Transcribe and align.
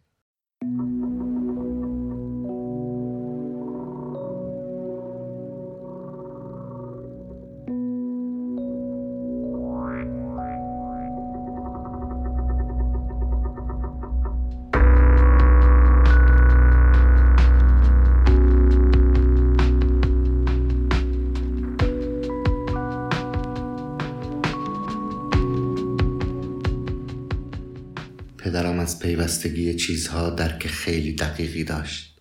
پیوستگی 29.19 29.75
چیزها 29.75 30.31
درک 30.31 30.67
خیلی 30.67 31.13
دقیقی 31.13 31.65
داشت. 31.65 32.15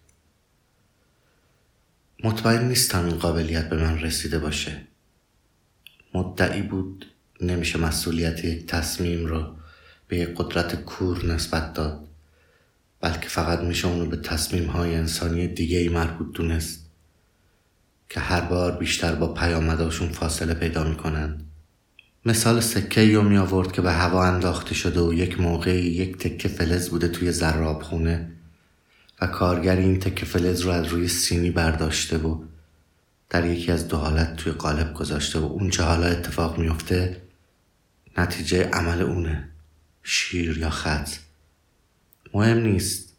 مطمئن 2.24 2.68
نیستم 2.68 3.06
این 3.06 3.16
قابلیت 3.16 3.70
به 3.70 3.78
من 3.78 4.00
رسیده 4.00 4.40
باشه. 4.40 4.82
مدعی 6.14 6.62
بود 6.62 7.06
نمیشه 7.42 7.80
مسئولیت 7.80 8.46
یک 8.46 8.66
تصمیم 8.66 9.26
رو 9.26 9.56
به 10.08 10.18
یک 10.18 10.30
قدرت 10.36 10.76
کور 10.76 11.26
نسبت 11.26 11.74
داد 11.74 12.08
بلکه 13.02 13.30
فقط 13.30 13.60
میشه 13.60 13.88
اونو 13.88 14.06
به 14.06 14.18
تصمیم 14.18 14.66
های 14.66 14.96
انسانی 14.96 15.48
دیگه 15.48 15.78
ای 15.78 15.90
مربوط 15.90 16.36
دونست 16.36 16.86
که 18.10 18.20
هر 18.20 18.42
بار 18.42 18.78
بیشتر 18.78 19.16
با 19.16 19.34
پیامداشون 19.34 20.10
فاصله 20.10 20.54
پیدا 20.54 20.84
می‌کنند. 20.84 21.47
مثال 22.28 22.60
سکه 22.60 23.16
رو 23.16 23.22
می 23.22 23.38
آورد 23.38 23.72
که 23.72 23.82
به 23.82 23.92
هوا 23.92 24.24
انداخته 24.26 24.74
شده 24.74 25.02
و 25.02 25.14
یک 25.14 25.40
موقعی 25.40 25.82
یک 25.82 26.18
تکه 26.18 26.48
فلز 26.48 26.90
بوده 26.90 27.08
توی 27.08 27.32
زراب 27.32 27.82
خونه 27.82 28.32
و 29.22 29.28
کارگر 29.28 29.76
این 29.76 30.00
تکه 30.00 30.26
فلز 30.26 30.62
رو 30.62 30.72
از 30.72 30.86
روی 30.86 31.08
سینی 31.08 31.52
برداشته 31.52 32.18
و 32.18 32.44
در 33.30 33.46
یکی 33.46 33.72
از 33.72 33.88
دو 33.88 33.98
حالت 33.98 34.36
توی 34.36 34.52
قالب 34.52 34.94
گذاشته 34.94 35.40
و 35.40 35.44
اون 35.46 35.70
چه 35.70 35.84
حالا 35.84 36.08
اتفاق 36.08 36.58
میفته 36.58 37.22
نتیجه 38.18 38.70
عمل 38.74 39.02
اونه 39.02 39.50
شیر 40.04 40.58
یا 40.58 40.70
خط 40.70 41.10
مهم 42.34 42.58
نیست 42.58 43.14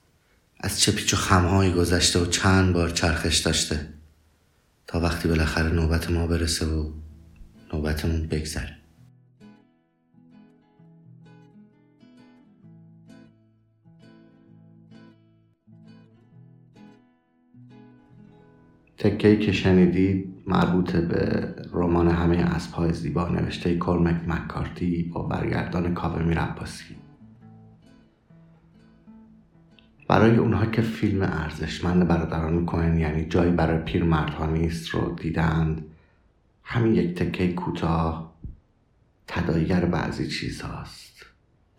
از 0.61 0.81
چه 0.81 0.93
پیچ 0.93 1.15
و 1.15 1.17
خمهایی 1.17 1.73
گذشته 1.73 2.19
و 2.19 2.27
چند 2.27 2.73
بار 2.73 2.91
چرخش 2.91 3.39
داشته 3.39 3.89
تا 4.87 5.01
وقتی 5.01 5.29
بالاخره 5.29 5.71
نوبت 5.71 6.11
ما 6.11 6.27
برسه 6.27 6.67
و 6.67 6.91
نوبتمون 7.73 8.27
بگذره. 8.27 8.79
تکهی 18.99 19.39
که 19.39 19.53
شنیدید 19.53 20.35
مربوط 20.47 20.97
به 20.97 21.55
رمان 21.73 22.09
همه 22.09 22.37
اسبهای 22.37 22.93
زیبا 22.93 23.29
نوشته 23.29 23.77
کورمک 23.77 24.29
مکارتی 24.29 25.03
با 25.15 25.23
برگردان 25.23 25.95
کاوه 25.95 26.23
رباسی 26.23 26.97
برای 30.09 30.37
اونها 30.37 30.67
که 30.67 30.83
فیلم 30.83 31.23
ارزشمند 31.23 32.09
برادران 32.09 32.67
کوهن 32.67 32.99
یعنی 32.99 33.25
جایی 33.25 33.53
برای 33.53 33.79
پیرمردها 33.79 34.47
نیست 34.47 34.89
رو 34.89 35.15
دیدند. 35.15 35.85
همین 36.63 36.95
یک 36.95 37.15
تکه 37.15 37.53
کوتاه 37.53 38.35
تداییگر 39.27 39.85
بعضی 39.85 40.29
چیزهاست. 40.29 41.27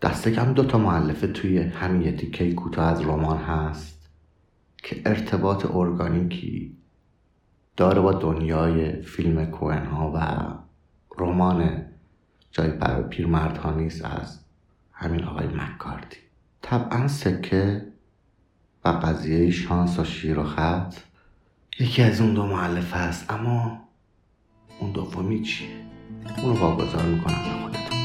دسته 0.02 0.30
کم 0.30 0.52
دوتا 0.52 0.78
معلفه 0.78 1.26
توی 1.26 1.58
همین 1.58 2.02
یک 2.02 2.16
تکه 2.16 2.54
کوتاه 2.54 2.84
از 2.84 3.00
رمان 3.00 3.38
هست 3.38 4.10
که 4.76 5.02
ارتباط 5.06 5.66
ارگانیکی 5.74 6.79
داره 7.76 8.00
با 8.00 8.12
دنیای 8.12 9.02
فیلم 9.02 9.46
کوهن 9.46 9.86
ها 9.86 10.12
و 10.14 10.18
رمان 11.22 11.86
جای 12.50 12.70
برای 12.70 13.02
پیرمرد 13.02 13.56
ها 13.56 13.70
نیست 13.70 14.04
از 14.04 14.38
همین 14.92 15.24
آقای 15.24 15.46
مکارتی 15.46 16.18
طبعا 16.62 17.08
سکه 17.08 17.86
و 18.84 18.88
قضیه 18.88 19.50
شانس 19.50 19.98
و 19.98 20.04
شیر 20.04 20.38
و 20.38 20.44
خط 20.44 20.94
یکی 21.80 22.02
از 22.02 22.20
اون 22.20 22.34
دو 22.34 22.46
معلفه 22.46 22.96
است 22.96 23.30
اما 23.30 23.78
اون 24.80 24.92
دومی 24.92 25.42
چیه؟ 25.42 25.68
اونو 26.42 26.60
واگذار 26.60 27.02
می‌کنم 27.02 27.34
به 27.44 27.62
خودتون. 27.62 27.99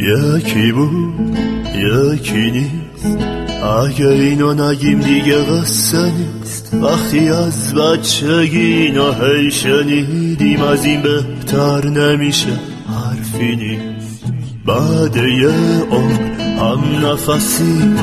یکی 0.00 0.72
بود 0.72 1.38
یکی 1.74 2.50
نیست. 2.50 3.18
اگه 3.62 4.08
اینو 4.08 4.54
نگیم 4.54 5.00
دیگه 5.00 5.36
قصه 5.36 6.12
نیست. 6.12 6.74
وقتی 6.82 7.28
از 7.28 7.74
بچگی 7.74 8.58
اینو 8.58 9.12
هی 9.12 9.50
شنیدیم 9.50 10.62
از 10.62 10.84
این 10.84 11.02
بهتر 11.02 11.86
نمیشه 11.86 12.60
حرفی 12.88 13.56
نیست. 13.56 14.24
بعد 14.66 15.16
یه 15.16 15.84
عمر 15.90 16.40
هم 16.40 17.06
نفسی 17.06 17.94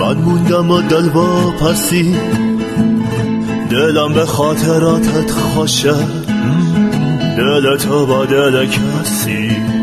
من 0.00 0.16
موندم 0.16 0.70
و 0.70 0.82
دل 0.82 1.08
پسی 1.60 2.16
دلم 3.70 4.12
به 4.12 4.26
خاطراتت 4.26 5.30
خوشه. 5.30 5.94
دل 7.36 7.76
تو 7.76 8.06
با 8.06 8.24
دل 8.24 8.66
کسی. 8.66 9.75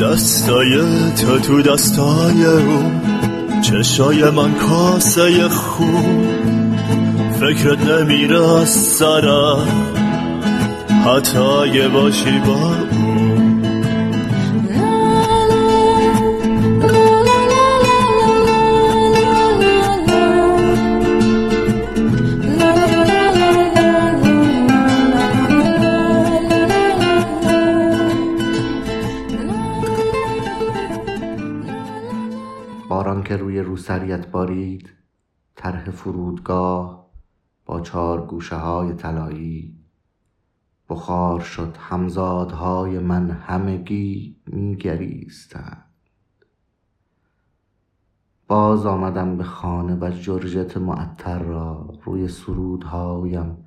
دستای 0.00 0.78
تو 1.12 1.38
تو 1.38 1.62
دستای 1.62 2.44
او 2.44 3.00
چشای 3.62 4.30
من 4.30 4.54
کاسه 4.54 5.48
خون. 5.48 6.28
فکرت 7.40 7.80
نمیره 7.80 8.64
سرم. 8.64 9.68
حتی 11.04 11.88
باشی 11.88 12.38
با 12.46 12.74
روسریت 33.88 34.30
بارید 34.30 34.90
طرح 35.54 35.90
فرودگاه 35.90 37.06
با 37.66 37.80
چهار 37.80 38.26
گوشه 38.26 38.56
های 38.56 38.92
طلایی. 38.92 39.78
بخار 40.88 41.40
شد 41.40 41.76
همزادهای 41.78 42.98
من 42.98 43.30
همگی 43.30 44.36
میگریستند. 44.46 45.84
باز 48.48 48.86
آمدم 48.86 49.36
به 49.36 49.44
خانه 49.44 49.96
و 50.00 50.10
جرجت 50.10 50.76
معطر 50.76 51.38
را 51.38 51.98
روی 52.04 52.28
سرودهایم 52.28 53.64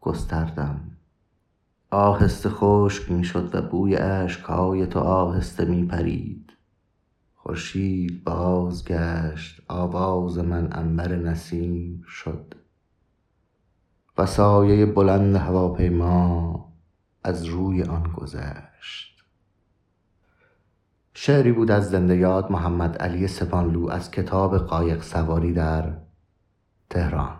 گستردم. 0.00 0.80
آهسته 1.90 2.48
خشک 2.50 3.10
می 3.10 3.24
شد 3.24 3.54
و 3.54 3.62
بوی 3.62 3.96
اشکهای 3.96 4.86
تو 4.86 4.98
آهسته 4.98 5.64
می 5.64 5.84
پرید 5.84 6.47
خورشید 7.48 8.24
بازگشت 8.24 9.62
آواز 9.68 10.38
من 10.38 10.68
انبر 10.72 11.16
نسیم 11.16 12.02
شد. 12.08 12.54
و 14.18 14.26
سایه 14.26 14.86
بلند 14.86 15.36
هواپیما 15.36 16.72
از 17.24 17.44
روی 17.44 17.82
آن 17.82 18.12
گذشت. 18.16 19.24
شعری 21.14 21.52
بود 21.52 21.70
از 21.70 21.90
زنده 21.90 22.16
یاد 22.16 22.52
محمد 22.52 22.98
علی 22.98 23.26
سپانلو 23.26 23.88
از 23.88 24.10
کتاب 24.10 24.58
قایق 24.58 25.02
سواری 25.02 25.52
در 25.52 25.92
تهران. 26.90 27.36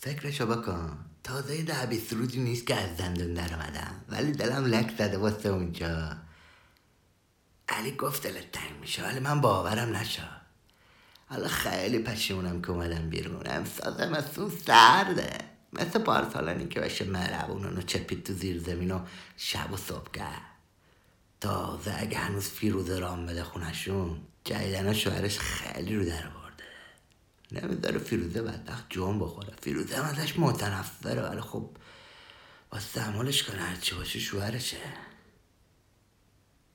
فکرشو 0.00 0.46
بکن. 0.46 0.98
تازه 1.24 1.62
ده 1.62 1.86
بیست 1.86 2.12
روزی 2.12 2.40
نیست 2.40 2.66
که 2.66 2.74
از 2.74 2.96
زندون 2.96 3.34
در 3.34 3.54
اومدم. 3.54 4.04
ولی 4.08 4.32
دلم 4.32 4.64
لک 4.64 4.90
زده 4.98 5.18
واسه 5.18 5.48
اونجا. 5.48 6.16
علی 7.68 7.92
گفت 7.92 8.22
دلت 8.26 8.52
تنگ 8.52 8.80
میشه 8.80 9.04
ولی 9.04 9.20
من 9.20 9.40
باورم 9.40 9.96
نشد. 9.96 10.40
حالا 11.26 11.48
خیلی 11.48 11.98
پشیمونم 11.98 12.62
که 12.62 12.70
اومدم 12.70 13.10
بیرون. 13.10 13.42
امسازم 13.46 14.14
از 14.14 14.24
سرده. 14.66 15.38
مثل 15.72 15.98
پارسالانی 15.98 16.68
که 16.68 16.80
بشه 16.80 17.04
مربون 17.04 17.78
و 17.78 17.82
چپید 17.82 18.24
تو 18.24 18.32
زیر 18.32 18.58
زمین 18.58 18.90
و 18.90 19.00
شب 19.36 19.72
و 19.72 19.76
صبح 19.76 20.10
کرد 20.10 20.42
تازه 21.40 21.94
اگه 21.98 22.18
هنوز 22.18 22.48
فیروزه 22.48 22.98
رام 22.98 23.26
بده 23.26 23.44
خونشون 23.44 24.20
جایدن 24.44 24.92
شوهرش 24.92 25.38
خیلی 25.38 25.96
رو 25.96 26.04
در 26.04 26.39
برده 27.52 27.66
نمی‌ذاره 27.66 27.98
فیروزه 27.98 28.42
بدبخت 28.42 28.84
جون 28.90 29.18
بخوره. 29.18 29.52
فیروزه 29.62 29.96
هم 29.96 30.04
ازش 30.04 30.38
متنفره 30.38 31.22
ولی 31.22 31.40
خب 31.40 31.70
واسه 32.72 33.00
عمالش 33.00 33.42
کنه 33.42 33.60
هرچی 33.60 33.94
باشه 33.94 34.18
شوهرشه. 34.18 34.76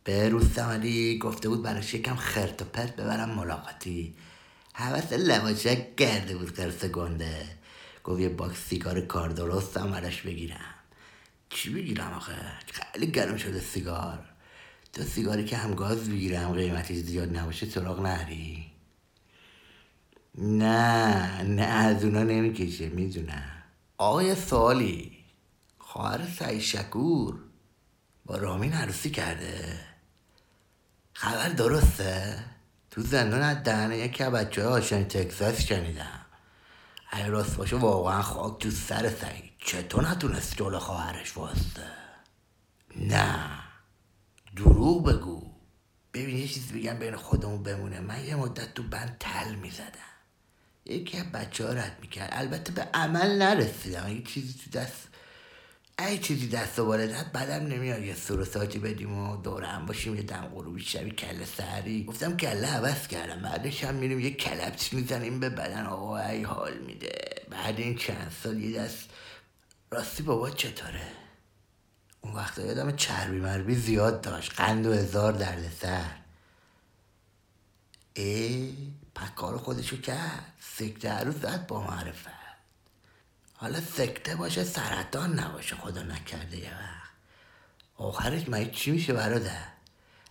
به 0.03 0.29
روز 0.29 0.53
سمالی 0.53 1.17
گفته 1.17 1.49
بود 1.49 1.63
براش 1.63 1.93
یکم 1.93 2.15
خرت 2.15 2.61
و 2.61 2.65
پرت 2.65 2.95
ببرم 2.95 3.29
ملاقاتی. 3.29 4.15
حوث 4.73 5.13
لباشک 5.13 5.95
کرده 5.95 6.37
بود 6.37 6.55
خرس 6.55 6.85
گنده. 6.85 7.47
گفت 8.03 8.21
یه 8.21 8.29
باکس 8.29 8.67
سیگار 8.69 9.01
کار 9.01 9.29
درست 9.29 9.77
هم 9.77 9.91
براش 9.91 10.21
بگیرم. 10.21 10.73
چی 11.49 11.69
بگیرم 11.73 12.13
آخه؟ 12.13 12.35
خیلی 12.71 13.07
گرم 13.07 13.37
شده 13.37 13.59
سیگار. 13.59 14.19
تو 14.93 15.03
سیگاری 15.03 15.45
که 15.45 15.57
هم 15.57 15.75
گاز 15.75 16.09
بگیرم 16.09 16.53
قیمتی 16.53 17.01
زیاد 17.01 17.37
نباشه 17.37 17.65
سراغ 17.65 18.01
نهری. 18.01 18.74
نه 20.37 21.41
نه 21.43 21.61
از 21.61 22.03
اونا 22.03 22.23
نمی‌کشه 22.23 22.89
می‌دونم. 22.89 23.63
آقای 23.97 24.35
سوالی 24.35 25.25
خواهر 25.77 26.27
سعی 26.39 26.61
شکور 26.61 27.39
با 28.25 28.37
رامین 28.37 28.73
عروسی 28.73 29.09
کرده؟ 29.09 29.79
خبر 31.13 31.49
درسته؟ 31.49 32.43
تو 32.91 33.01
زندان 33.01 33.41
از 33.41 33.63
دهنه 33.63 33.97
یکی 33.97 34.23
از 34.23 34.33
بچه 34.33 34.67
های 34.67 34.81
تکساس 34.81 35.61
شنیدم. 35.61 36.25
اگه 37.11 37.27
راست 37.27 37.57
باشه 37.57 37.75
واقعا 37.75 38.21
خاک 38.21 38.61
تو 38.61 38.71
سر 38.71 39.09
سعید. 39.09 39.51
چطور 39.59 40.09
نتونست 40.09 40.57
جلو 40.57 40.79
خواهرش 40.79 41.37
واسطه؟ 41.37 41.87
نه. 42.95 43.39
دروغ 44.55 45.05
بگو. 45.05 45.51
ببین 46.13 46.37
یه 46.37 46.47
چیزی 46.47 46.79
بگم 46.79 46.99
بین 46.99 47.15
خودمون 47.15 47.63
بمونه. 47.63 47.99
من 47.99 48.25
یه 48.25 48.35
مدت 48.35 48.73
تو 48.73 48.83
بند 48.83 49.17
تل 49.19 49.55
می‌زدم. 49.55 50.14
یکی 50.85 51.17
از 51.17 51.31
بچه 51.31 51.65
ها 51.65 51.73
رد 51.73 51.97
می‌کرد. 52.01 52.29
البته 52.31 52.71
به 52.71 52.81
عمل 52.93 53.41
نرسیدم. 53.41 54.07
یه 54.07 54.23
چیزی 54.23 54.59
تو 54.63 54.79
دست 54.79 55.07
ای 55.99 56.17
چیزی 56.17 56.47
دست 56.47 56.79
و 56.79 56.85
بالت 56.85 57.31
بعدم 57.31 57.67
نمیاد 57.67 58.03
یه 58.03 58.15
سور 58.15 58.43
ساجی 58.45 58.79
بدیم 58.79 59.17
و 59.17 59.37
دوره 59.37 59.67
هم 59.67 59.85
باشیم. 59.85 60.15
یه 60.15 60.21
دم 60.21 60.51
غروبی 60.55 60.81
شبی 60.81 61.11
کله 61.11 61.45
سری 61.45 62.03
گفتم 62.03 62.37
کله 62.37 62.67
عوض 62.67 63.07
کردم. 63.07 63.41
بعدش 63.41 63.83
هم 63.83 63.95
میریم 63.95 64.19
یه 64.19 64.31
کلپس 64.31 64.93
می‌زنیم 64.93 65.39
به 65.39 65.49
بدن. 65.49 65.85
آقا 65.85 66.17
ای 66.17 66.43
حال 66.43 66.77
میده. 66.77 67.35
بعد 67.49 67.79
این 67.79 67.95
چند 67.95 68.31
سال 68.43 68.59
یه 68.59 68.79
دست 68.79 69.09
راستی 69.91 70.23
بابا 70.23 70.49
چطوره؟ 70.49 71.07
اون 72.21 72.33
وقتا 72.33 72.61
یادم 72.61 72.95
چربی 72.95 73.37
مربی 73.37 73.75
زیاد 73.75 74.21
داشت. 74.21 74.53
قند 74.53 74.85
و 74.85 74.93
هزار 74.93 75.33
درد 75.33 75.71
سر. 75.81 76.11
ای 78.13 78.73
پکار 79.15 79.57
خودشو 79.57 80.01
کرد. 80.01 80.53
سکته 80.59 81.19
رو 81.19 81.31
زد 81.31 81.67
با 81.67 81.81
معرفت. 81.81 82.29
حالا 83.53 83.81
سکته 83.81 84.35
باشه 84.35 84.63
سرطان 84.63 85.39
نباشه 85.39 85.75
خدا 85.75 86.03
نکرده 86.03 86.57
یه 86.57 86.71
وقت. 86.71 87.11
آخرش 87.97 88.49
مگه 88.49 88.71
چی 88.71 88.91
میشه 88.91 89.13
برادر؟ 89.13 89.67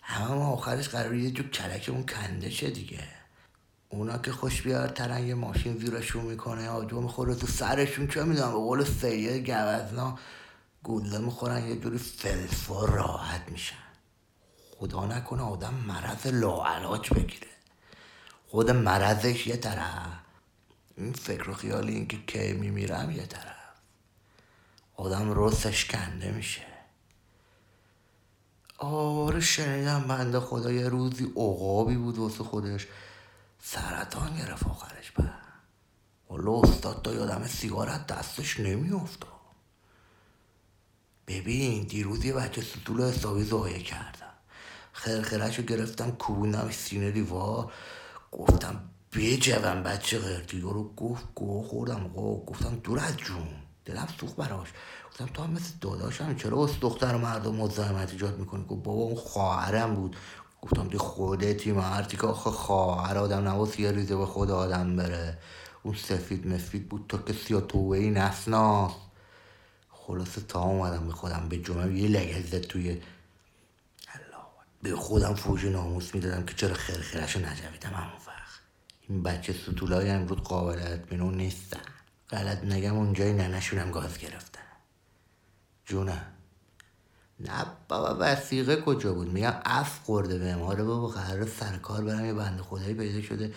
همه 0.03 0.29
ما 0.29 0.49
آخرش 0.49 0.89
قرار 0.89 1.15
یه 1.15 1.31
جو 1.31 1.43
کلکمون 1.43 2.07
کنده 2.07 2.51
شه 2.51 2.71
دیگه. 2.71 3.09
اونا 3.89 4.19
که 4.19 4.33
خوش 4.33 4.63
بیارترن 4.63 5.27
یه 5.27 5.35
ماشین 5.35 5.79
زیرشون 5.79 6.25
می‌کنه 6.25 6.69
آجو 6.69 7.01
می‌خوره 7.01 7.35
تو 7.35 7.47
سرشون. 7.47 8.09
چه 8.09 8.23
می‌دونم 8.23 8.49
به 8.49 8.59
قول 8.59 8.85
سید 8.85 9.51
گوزنا 9.51 10.19
گوله 10.83 11.19
می‌خورن 11.19 11.69
یه 11.69 11.77
جوری 11.77 11.99
فلفور 11.99 12.91
راحت 12.91 13.49
میشن. 13.49 13.77
خدا 14.79 15.07
نکنه 15.07 15.43
آدم 15.43 15.75
مرض 15.75 16.27
لاعلاج 16.27 17.15
بگیره. 17.15 17.54
خود 18.55 18.71
مرضش 18.71 19.47
یه 19.47 19.57
طرف. 19.57 20.07
این 20.97 21.13
فکر 21.13 21.51
و 21.51 21.55
خیال 21.55 21.89
این 21.89 22.07
که 22.07 22.19
کی 22.27 22.53
میمیرم 22.53 23.11
یه 23.11 23.27
طرف. 23.27 23.57
آدم 24.97 25.45
رسش 25.45 25.85
کنده 25.85 26.33
میشه. 26.33 26.67
آره 28.79 29.41
شنیدم 29.41 30.05
بنده 30.09 30.41
خدا 30.41 30.73
یه 30.73 30.89
روزی 30.89 31.25
عقابی 31.25 31.97
بود 31.97 32.19
واسه 32.19 32.45
خودش. 32.45 32.87
سرطان 33.63 34.37
گرفت 34.37 34.67
آخرش 34.67 35.11
با 35.11 35.25
حالا 36.29 36.61
استاد 36.61 37.03
تا 37.03 37.15
یادم 37.15 37.47
سیگارت 37.47 38.07
دستش 38.07 38.61
نمیافتا 38.61 39.41
ببین 41.27 41.85
دیروز 41.85 42.25
یه 42.25 42.33
بچه 42.33 42.63
سطول 42.63 43.03
حسابی 43.03 43.45
زایه 43.45 43.83
کردم. 43.83 44.35
خرخرش 44.93 45.59
رو 45.59 45.65
گرفتم 45.65 46.11
کوبوندم 46.11 46.71
سینه 46.71 47.11
دیوار. 47.11 47.73
گفتم 48.39 48.81
بجوم 49.13 49.83
بچه 49.83 50.19
قرتی 50.19 50.61
رو 50.61 50.95
گفت 50.97 51.25
گوه 51.35 51.69
خوردم 51.69 52.11
آقا. 52.17 52.45
گفتم 52.45 52.81
دور 52.85 52.99
از 52.99 53.17
جون 53.17 53.49
دلم 53.85 54.09
سوخت 54.21 54.37
براش. 54.37 54.69
گفتم 55.11 55.27
تو 55.35 55.43
هم 55.43 55.51
مثل 55.51 55.73
داداشم 55.81 56.37
چرا 56.37 56.57
واسه 56.57 56.79
دختر 56.81 57.17
مردم 57.17 57.55
مزاحمت 57.55 58.13
ایجاد 58.13 58.39
می‌کنی؟ 58.39 58.65
گفت 58.69 58.83
بابا 58.83 59.03
اون 59.03 59.15
خواهرم 59.15 59.95
بود. 59.95 60.17
گفتم 60.63 60.89
دی 60.89 60.99
خودتی 60.99 61.73
مردی 61.73 62.17
که 62.17 62.27
آخه 62.27 62.51
خواهر 62.51 63.19
آدم 63.19 63.49
نواس 63.49 63.79
یه 63.79 63.93
ریزه 63.93 64.17
به 64.17 64.27
خود 64.27 64.51
آدم 64.51 64.97
بره. 64.97 65.39
اون 65.83 65.95
سفید 65.95 66.47
مفید 66.47 66.89
بود 66.89 67.05
تو 67.09 67.19
که 67.19 67.33
سیا 67.33 67.61
توه 67.61 67.99
ای 67.99 68.11
نسناس 68.11 68.93
خلاصه 69.91 70.41
تا 70.41 70.63
اومدم 70.63 71.07
به 71.07 71.13
خودم 71.13 71.47
به 71.49 71.59
جمعه 71.59 71.99
یه 71.99 72.09
لگزه 72.09 72.61
توی 72.61 73.01
به 74.85 74.97
خودم 74.97 75.35
فوش 75.35 75.65
ناموس 75.65 76.15
می‌دادم 76.15 76.47
که 76.47 76.55
چرا 76.55 76.75
خرخرش 76.75 77.37
رو 77.37 77.43
نجویدم. 77.43 77.91
همون 77.91 78.13
وقت 78.27 78.61
این 79.09 79.23
بچه 79.23 79.53
ستولای 79.53 80.11
امرود 80.11 80.43
قابل 80.43 80.79
اطمینان 80.79 81.35
نیستن. 81.35 81.81
غلط 82.31 82.65
نگم 82.65 82.97
اونجای 82.97 83.33
ننشونم 83.33 83.91
گاز 83.91 84.19
گرفتن. 84.19 84.61
جونم 85.85 86.27
نه 87.41 87.67
بابا 87.89 88.17
وسیقه 88.21 88.77
کجا 88.77 89.15
بود؟ 89.15 89.33
میگم 89.33 89.55
اف 89.65 90.01
خورده 90.05 90.39
به 90.39 90.55
ما 90.55 90.75
بابا 90.75 91.09
قرار 91.09 91.47
سرکار 91.47 92.05
برم 92.05 92.25
یه 92.25 92.35
بند 92.35 92.61
خدایی 92.61 92.95
پیدا 92.95 93.23
شده. 93.23 93.55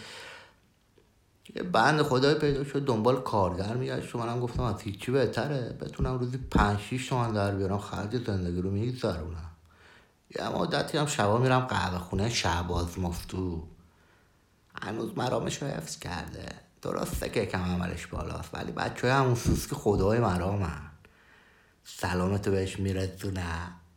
یه 1.55 1.63
بند 1.63 2.01
خدای 2.01 2.35
پیدا 2.35 2.63
شد 2.63 2.85
دنبال 2.85 3.21
کارگر 3.21 3.73
میگشت. 3.73 4.15
و 4.15 4.17
منم 4.17 4.39
گفتم 4.39 4.63
از 4.63 4.81
هیچی 4.81 5.11
بهتره. 5.11 5.77
بتونم 5.81 6.19
روزی 6.19 6.37
پنج 6.37 6.79
شیش 6.79 7.07
تومن 7.07 7.33
در 7.33 7.55
بیارم. 7.55 7.77
خرج 7.77 8.17
زندگی 8.25 8.61
رو 8.61 8.71
میگذرونم. 8.71 9.56
یه 10.35 10.49
مدتی 10.49 10.97
هم 10.97 11.05
شبا 11.05 11.37
میرم 11.37 11.59
قهوه 11.59 11.97
خونه 11.97 12.29
شعباز 12.29 12.99
مفتو. 12.99 13.67
هنوز 14.81 15.17
مرامش 15.17 15.61
رو 15.61 15.67
حفظ 15.67 15.99
کرده. 15.99 16.45
درسته 16.81 17.29
که 17.29 17.45
کم 17.45 17.63
عملش 17.63 18.07
بالاست 18.07 18.49
ولی 18.53 18.71
بچه 18.71 19.07
های 19.07 19.17
همون 19.17 19.35
سوسک 19.35 19.73
خدای 19.73 20.19
مرامن. 20.19 20.81
سلامتو 21.83 22.51
بهش 22.51 22.79
میرسونه. 22.79 23.43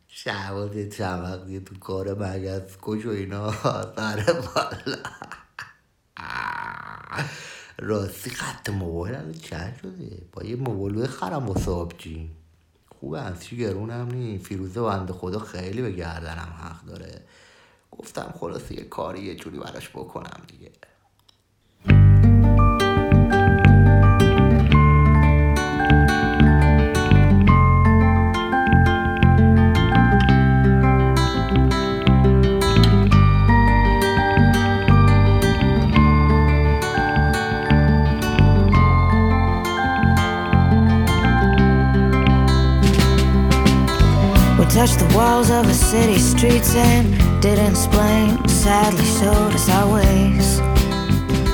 شعباز 0.09 0.77
یه 0.77 0.89
چند 0.89 1.23
وقتی 1.23 1.61
تو 1.61 1.79
کار 1.79 2.15
مگز 2.15 2.77
کش 2.83 3.07
و 3.07 3.11
اینا؟ 3.11 3.53
سر 3.97 4.43
بالا. 4.55 4.97
راستی 7.79 8.31
خط 8.31 8.71
موبایل 8.71 9.33
چند 9.33 9.79
شده؟ 9.83 10.23
با 10.33 10.43
یه 10.43 10.57
موبایل 10.57 11.07
خرم 11.07 11.47
با 11.47 11.61
صابجی 11.61 12.31
خوبه 13.01 13.21
از 13.21 13.49
گرون 13.49 13.91
هم 13.91 14.09
نی 14.13 14.39
فیروزه 14.39 14.81
بنده 14.83 15.13
خدا 15.13 15.39
خیلی 15.39 15.83
به 15.83 15.93
گردنم 15.93 16.55
حق 16.61 16.85
داره. 16.85 17.21
گفتم 17.91 18.35
خلاصه 18.41 18.75
یه 18.75 18.85
کاری 18.85 19.21
یه 19.23 19.35
جوری 19.35 19.59
براش 19.59 19.89
بکنم 19.89 20.43
دیگه. 20.47 20.71
Walls 45.31 45.51
of 45.51 45.69
a 45.69 45.75
city 45.75 46.19
streets 46.19 46.75
and 46.75 47.07
didn't 47.41 47.71
explain. 47.71 48.49
Sadly 48.49 49.05
showed 49.05 49.53
us 49.55 49.69
our 49.69 49.93
ways. 49.93 50.59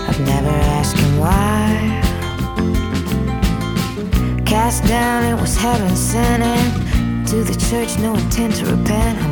I've 0.08 0.20
never 0.20 0.50
him 0.96 1.18
why. 1.18 2.00
Cast 4.46 4.84
down, 4.86 5.24
it 5.24 5.38
was 5.40 5.56
heaven 5.56 5.94
sent. 5.94 6.42
And 6.42 7.28
to 7.28 7.44
the 7.44 7.56
church, 7.68 7.98
no 7.98 8.14
intent 8.14 8.54
to 8.56 8.64
repent. 8.64 9.25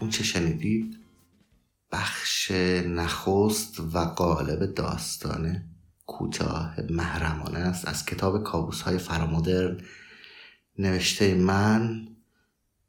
اون 0.00 0.10
چه 0.10 0.24
شنیدید؟ 0.24 0.98
بخش 1.92 2.50
نخست 2.86 3.80
و 3.80 3.98
قالب 3.98 4.74
داستان 4.74 5.64
کوتاه 6.06 6.76
محرمانه 6.90 7.58
است. 7.58 7.88
از 7.88 8.06
کتاب 8.06 8.42
کابوس 8.42 8.80
های 8.80 8.98
فرامدرن 8.98 9.80
نوشته 10.78 11.34
من 11.34 12.08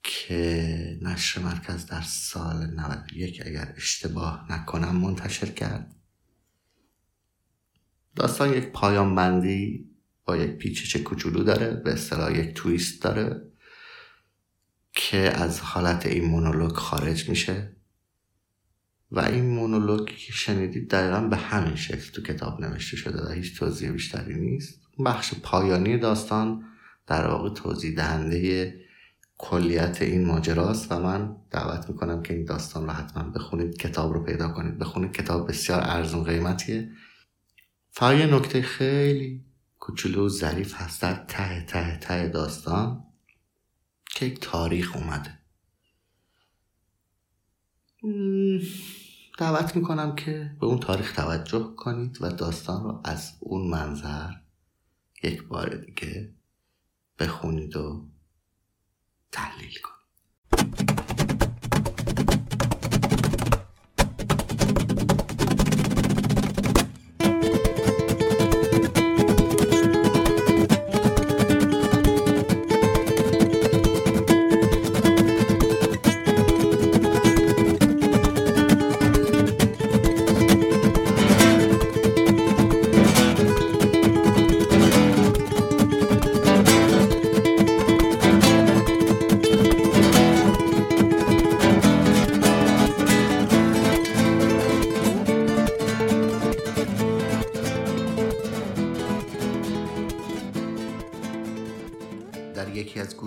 که 0.04 1.00
نشر 1.02 1.42
مرکز 1.42 1.86
در 1.86 2.02
سال 2.02 2.66
91 2.66 3.42
اگر 3.46 3.74
اشتباه 3.78 4.46
نکنم 4.50 4.96
منتشر 4.96 5.46
کرد. 5.46 5.96
داستان 8.16 8.54
یک 8.54 8.72
پایان 8.72 9.16
بندی 9.16 9.90
با 10.26 10.38
یک 10.38 10.52
پیچش 10.52 10.96
کوچولو 10.96 11.44
داره 11.44 11.74
به 11.74 11.94
اصطلاح 11.94 12.38
یک 12.38 12.54
تویست 12.54 13.02
داره. 13.04 13.51
که 15.12 15.18
از 15.18 15.62
حالت 15.62 16.06
این 16.06 16.26
مونولوگ 16.26 16.72
خارج 16.72 17.30
میشه 17.30 17.76
و 19.12 19.20
این 19.20 19.46
مونولوگ 19.46 20.08
که 20.08 20.34
شنیدید 20.34 20.90
دقیقا 20.90 21.20
به 21.22 21.38
همین 21.38 21.76
شکل 21.76 22.12
تو 22.12 22.22
کتاب 22.22 22.62
نوشته 22.62 22.98
شده 22.98 23.28
و 23.28 23.32
هیچ 23.32 23.60
توضیح 23.60 23.92
بیشتری 23.92 24.40
نیست. 24.40 24.82
بخش 25.06 25.34
پایانی 25.44 25.98
داستان 25.98 26.64
در 27.08 27.28
واقع 27.28 27.50
توضیح 27.50 27.96
دهنده 27.96 28.74
کلیت 29.38 30.02
این 30.02 30.26
ماجراست 30.26 30.92
و 30.92 31.00
من 31.00 31.36
دعوت 31.50 31.90
می‌کنم 31.90 32.22
که 32.22 32.34
این 32.34 32.46
داستان 32.46 32.84
رو 32.84 32.92
حتما 32.92 33.24
بخونید 33.24 33.78
کتاب 33.78 34.14
رو 34.14 34.24
پیدا 34.24 34.48
کنید. 34.48 34.78
بخونید 34.78 35.12
کتاب 35.12 35.50
بسیار 35.50 35.82
ارزون 35.84 36.24
قیمتیه. 36.24 36.92
فقط 37.90 38.18
یه 38.18 38.26
نکته 38.26 38.62
خیلی 38.62 39.46
کوچولو 39.80 40.26
و 40.26 40.30
ظریف 40.30 40.74
هست. 40.76 41.02
در 41.02 41.26
ته 41.28 41.66
ته 41.68 41.98
ته 41.98 42.28
داستان 42.28 43.11
که 44.16 44.26
یک 44.26 44.40
تاریخ 44.40 44.96
اومده. 44.96 45.40
دعوت 49.38 49.76
می‌کنم 49.76 50.16
که 50.16 50.56
به 50.60 50.66
اون 50.66 50.80
تاریخ 50.80 51.16
توجه 51.16 51.74
کنید 51.78 52.22
و 52.22 52.30
داستان 52.30 52.84
رو 52.84 53.02
از 53.04 53.38
اون 53.40 53.70
منظر 53.70 54.32
یک 55.24 55.44
بار 55.44 55.76
دیگه 55.76 56.36
بخونید 57.20 57.76
و 57.76 58.10
تحلیل 59.32 59.80
کنید. 59.84 60.01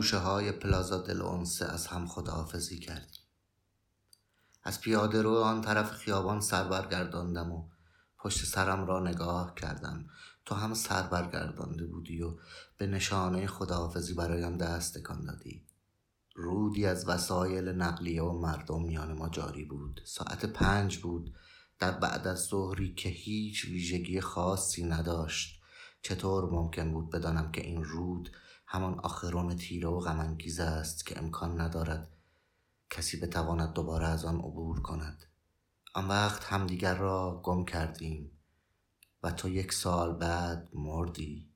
گوشه 0.05 0.19
های 0.19 0.53
پلازا 0.53 0.99
دل 0.99 1.23
اونسه 1.23 1.65
از 1.65 1.87
هم 1.87 2.07
خداحافظی 2.07 2.79
کردیم. 2.79 3.25
از 4.63 4.81
پیاده 4.81 5.23
رو 5.23 5.35
آن 5.35 5.61
طرف 5.61 5.91
خیابان 5.91 6.41
سر 6.41 6.69
برگرداندم 6.69 7.53
و 7.53 7.69
پشت 8.19 8.45
سرم 8.45 8.87
را 8.87 9.01
نگاه 9.01 9.55
کردم. 9.55 10.07
تو 10.45 10.55
هم 10.55 10.75
سر 10.75 11.03
برگردانده 11.03 11.87
بودی 11.87 12.23
و 12.23 12.35
به 12.79 12.87
نشانه 12.87 13.47
خداحافظی 13.47 14.15
برایم 14.15 14.59
دست 14.59 14.99
تکان 14.99 15.25
دادی. 15.25 15.67
رودی 16.35 16.87
از 16.87 17.09
وسایل 17.09 17.69
نقلیه 17.69 18.23
و 18.23 18.41
مردم 18.41 18.83
میان 18.83 19.13
ما 19.13 19.29
جاری 19.29 19.65
بود. 19.65 20.01
ساعت 20.05 20.47
پنج 20.47 20.99
بود. 20.99 21.35
در 21.79 21.91
بعد 21.91 22.27
از 22.27 22.45
ظهری 22.45 22.95
که 22.95 23.09
هیچ 23.09 23.65
ویژگی 23.65 24.21
خاصی 24.21 24.85
نداشت. 24.85 25.61
چطور 26.03 26.51
ممکن 26.51 26.93
بود 26.93 27.11
بدانم 27.11 27.53
که 27.53 27.67
این 27.67 27.85
رود 27.85 28.31
همان 28.75 28.99
آخرون 28.99 29.57
تیره 29.57 29.89
و 29.89 30.01
غمانگیز 30.01 30.61
است 30.61 31.07
که 31.07 31.19
امکان 31.19 31.61
ندارد 31.61 32.17
کسی 32.91 33.21
بتواند 33.21 33.73
دوباره 33.73 34.07
از 34.07 34.25
آن 34.25 34.37
عبور 34.37 34.83
کند. 34.83 35.25
آن 35.95 36.09
وقت 36.09 36.45
همدیگر 36.45 36.95
را 36.95 37.41
گم 37.45 37.65
کردیم 37.65 38.31
و 39.23 39.31
تو 39.31 39.49
یک 39.49 39.73
سال 39.73 40.13
بعد 40.13 40.69
مردی. 40.73 41.49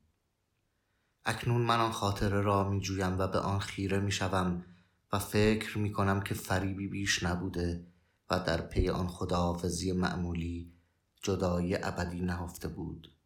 اکنون 1.25 1.63
من 1.63 1.81
آن 1.81 1.93
خاطره 1.93 2.41
را 2.41 2.69
می 2.69 2.81
جویم 2.81 3.19
و 3.19 3.27
به 3.27 3.39
آن 3.39 3.59
خیره 3.59 4.01
می 4.01 4.13
شوم 4.13 4.65
و 5.13 5.19
فکر 5.19 5.79
می 5.79 5.93
کنم 5.93 6.21
که 6.21 6.35
فریبی 6.35 6.89
بیش 6.89 7.23
نبوده 7.23 7.87
و 8.31 8.41
در 8.41 8.61
پی 8.61 8.89
آن 8.89 9.09
خداحافظی 9.09 9.93
معمولی 9.93 10.73
جدایی 11.23 11.77
ابدی 11.77 12.21
نهفته 12.21 12.69
بود. 12.69 13.18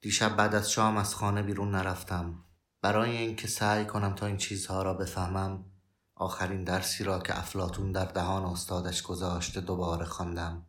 دیشب 0.00 0.36
بعد 0.36 0.54
از 0.54 0.70
شام 0.70 0.96
از 0.96 1.14
خانه 1.14 1.42
بیرون 1.42 1.70
نرفتم. 1.70 2.44
برای 2.82 3.16
اینکه 3.16 3.48
سعی 3.48 3.84
کنم 3.84 4.14
تا 4.14 4.26
این 4.26 4.36
چیزها 4.36 4.82
را 4.82 4.94
بفهمم 4.94 5.64
آخرین 6.14 6.64
درسی 6.64 7.04
را 7.04 7.18
که 7.18 7.38
افلاتون 7.38 7.92
در 7.92 8.04
دهان 8.04 8.44
استادش 8.44 9.02
گذاشته 9.02 9.60
دوباره 9.60 10.04
خواندم. 10.04 10.66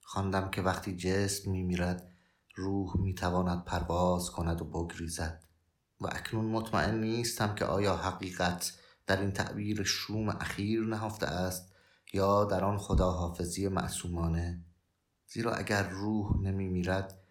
خواندم 0.00 0.50
که 0.50 0.62
وقتی 0.62 0.96
جسم 0.96 1.50
میمیرد 1.50 2.08
روح 2.54 2.96
می‌تواند 2.96 3.64
پرواز 3.64 4.30
کند 4.30 4.62
و 4.62 4.64
بگریزد. 4.64 5.44
و 6.00 6.06
اکنون 6.06 6.44
مطمئن 6.44 7.00
نیستم 7.00 7.54
که 7.54 7.64
آیا 7.64 7.96
حقیقت 7.96 8.72
در 9.06 9.20
این 9.20 9.32
تعبیر 9.32 9.82
شوم 9.82 10.28
اخیر 10.28 10.86
نهفته 10.86 11.26
است 11.26 11.72
یا 12.12 12.44
در 12.44 12.64
آن 12.64 12.78
خداحافظی 12.78 13.68
معصومانه. 13.68 14.64
زیرا 15.26 15.54
اگر 15.54 15.88
روح 15.88 16.40
نمیمیرد 16.42 17.23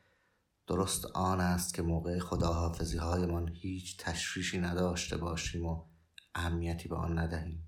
درست 0.67 1.05
آن 1.05 1.41
است 1.41 1.73
که 1.73 1.81
موقع 1.81 2.19
خداحافظی 2.19 2.97
هایمان 2.97 3.49
هیچ 3.55 3.97
تشریشی 3.97 4.59
نداشته 4.59 5.17
باشیم 5.17 5.65
و 5.65 5.85
اهمیتی 6.35 6.89
به 6.89 6.95
آن 6.95 7.19
ندهیم. 7.19 7.67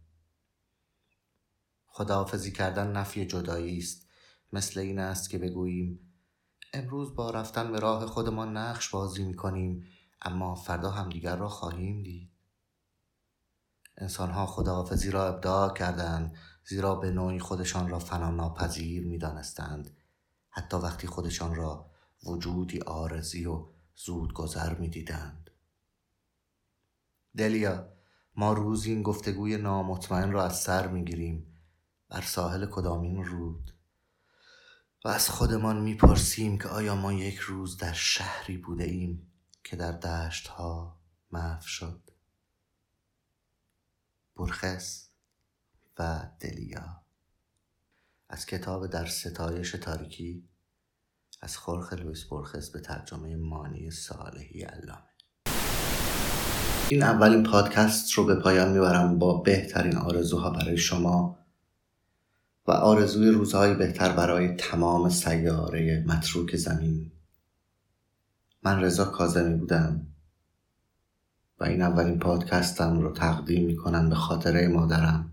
خداحافظی 1.87 2.51
کردن 2.51 2.91
نفی 2.91 3.25
جدایی 3.25 3.77
است. 3.77 4.07
مثل 4.53 4.79
این 4.79 4.99
است 4.99 5.29
که 5.29 5.37
بگوییم 5.37 5.99
امروز 6.73 7.15
با 7.15 7.29
رفتن 7.29 7.71
به 7.71 7.79
راه 7.79 8.05
خودمان 8.05 8.57
نقش 8.57 8.89
بازی 8.89 9.23
می 9.23 9.33
کنیم 9.33 9.85
اما 10.21 10.55
فردا 10.55 10.91
همدیگر 10.91 11.35
را 11.35 11.49
خواهیم 11.49 12.03
دید. 12.03 12.31
انسانها 13.97 14.45
خداحافظی 14.45 15.11
را 15.11 15.27
ابداع 15.27 15.73
کردند 15.73 16.35
زیرا 16.65 16.95
به 16.95 17.11
نوعی 17.11 17.39
خودشان 17.39 17.89
را 17.89 17.99
فنا 17.99 18.31
ناپذیر 18.31 19.07
می 19.07 19.17
دانستند 19.17 19.97
حتی 20.49 20.77
وقتی 20.77 21.07
خودشان 21.07 21.55
را 21.55 21.94
وجودی 22.25 22.79
آرزی 22.79 23.45
و 23.45 23.67
زود 23.95 24.33
گذر 24.33 24.75
می 24.75 24.89
دیدند. 24.89 25.49
دلیا 27.37 27.89
ما 28.35 28.53
روزی 28.53 28.91
این 28.91 29.03
گفتگوی 29.03 29.57
نامطمئن 29.57 30.31
را 30.31 30.45
از 30.45 30.59
سر 30.59 30.87
می 30.87 31.05
گیریم 31.05 31.55
بر 32.09 32.21
ساحل 32.21 32.65
کدامین 32.65 33.25
رود. 33.25 33.71
و 35.05 35.07
از 35.07 35.29
خودمان 35.29 35.81
می 35.81 35.95
پرسیم 35.95 36.57
که 36.57 36.67
آیا 36.67 36.95
ما 36.95 37.13
یک 37.13 37.37
روز 37.37 37.77
در 37.77 37.93
شهری 37.93 38.57
بوده 38.57 38.83
ایم 38.83 39.31
که 39.63 39.75
در 39.75 39.91
دشت 39.91 40.47
ها 40.47 40.99
محو 41.31 41.61
شد. 41.61 42.01
برخس 44.37 45.09
و 45.99 46.29
دلیا. 46.39 47.01
از 48.29 48.45
کتاب 48.45 48.87
در 48.87 49.05
ستایش 49.05 49.71
تاریکی 49.71 50.49
از 51.41 51.57
خورخ 51.57 51.93
لویس 51.93 52.23
برخس 52.23 52.69
به 52.69 52.79
ترجمه 52.79 53.35
مانی 53.35 53.91
صالحی 53.91 54.61
علامه. 54.61 55.01
این 56.89 57.03
اولین 57.03 57.43
پادکست 57.43 58.11
رو 58.11 58.25
به 58.25 58.35
پایان 58.35 58.71
می‌برم 58.71 59.19
با 59.19 59.41
بهترین 59.41 59.97
آرزوها 59.97 60.49
برای 60.49 60.77
شما 60.77 61.39
و 62.67 62.71
آرزوی 62.71 63.29
روزهای 63.29 63.73
بهتر 63.73 64.11
برای 64.11 64.55
تمام 64.55 65.09
سیاره 65.09 66.03
متروک 66.07 66.55
زمین. 66.55 67.11
من 68.63 68.81
رضا 68.81 69.05
کازمی 69.05 69.55
بودم 69.55 70.07
و 71.59 71.63
این 71.63 71.81
اولین 71.81 72.19
پادکستم 72.19 72.99
رو 72.99 73.13
تقدیم 73.13 73.65
می‌کنم 73.65 74.09
به 74.09 74.15
خاطره 74.15 74.67
مادرم 74.67 75.31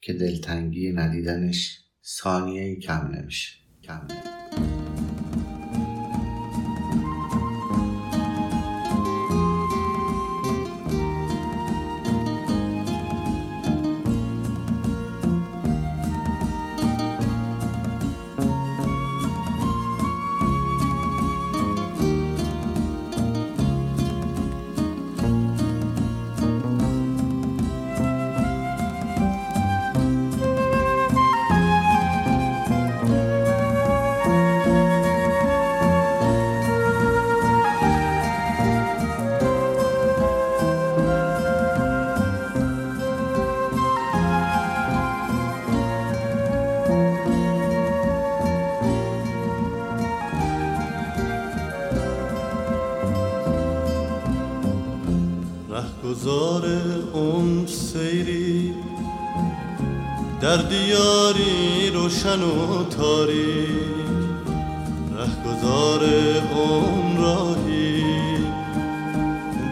که 0.00 0.12
دلتنگی 0.12 0.92
ندیدنش 0.92 1.84
ثانیه 2.04 2.76
کم 2.76 3.06
نمیشه. 3.06 3.58
کم 3.82 4.06
نمیشه. 4.10 4.79
در 60.40 60.56
دیاری 60.56 61.90
روشن 61.94 62.42
و 62.42 62.84
تاریک 62.84 63.68
رهگذار 65.16 66.04
اون 66.54 67.16
راهی 67.16 68.04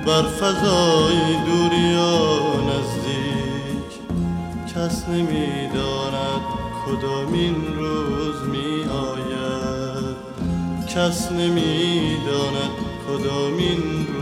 بر 0.06 0.22
فضای 0.22 1.36
دوریا 1.46 2.28
نزدیک. 2.68 3.92
کس 4.74 5.08
نمی‌داند 5.08 6.40
کدامین 6.86 7.54
روز 7.76 8.42
می 8.52 8.84
آید 8.84 10.16
کس 10.94 11.32
نمی‌داند 11.32 12.70
کدامین 13.08 14.06
روز 14.06 14.17